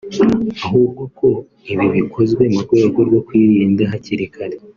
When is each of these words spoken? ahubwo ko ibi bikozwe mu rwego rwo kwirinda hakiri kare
ahubwo 0.65 1.03
ko 1.17 1.29
ibi 1.71 1.87
bikozwe 1.95 2.43
mu 2.53 2.59
rwego 2.65 2.99
rwo 3.07 3.19
kwirinda 3.27 3.81
hakiri 3.91 4.25
kare 4.35 4.57